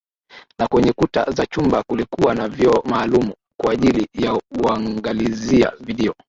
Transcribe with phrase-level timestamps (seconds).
[0.59, 6.13] Na kwenye kuta za chumba kulikuwa na vioo maalum kwaajili ya kuangalizia video